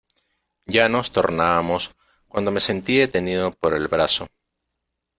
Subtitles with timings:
[0.65, 1.91] ya nos tornábamos,
[2.27, 4.25] cuando me sentí detenido por el brazo.